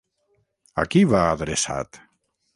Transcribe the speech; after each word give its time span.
A 0.83 0.85
qui 0.95 1.03
va 1.13 1.21
adreçat? 1.35 2.03